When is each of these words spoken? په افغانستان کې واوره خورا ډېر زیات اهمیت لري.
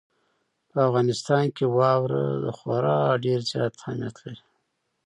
په 0.71 0.77
افغانستان 0.87 1.45
کې 1.55 1.65
واوره 1.77 2.23
خورا 2.57 2.99
ډېر 3.25 3.39
زیات 3.51 3.73
اهمیت 3.81 4.15
لري. 4.23 4.41